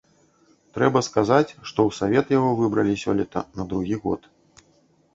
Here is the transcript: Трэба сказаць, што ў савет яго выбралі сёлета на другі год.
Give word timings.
Трэба 0.77 1.03
сказаць, 1.09 1.51
што 1.69 1.79
ў 1.91 1.99
савет 1.99 2.27
яго 2.39 2.51
выбралі 2.65 2.99
сёлета 3.05 3.39
на 3.61 3.71
другі 3.75 3.95
год. 4.09 4.21